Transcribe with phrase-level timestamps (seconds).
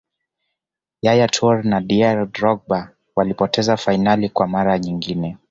[1.01, 5.37] yaya toure na didier drogba walipoteza fainali kwa mara nyingine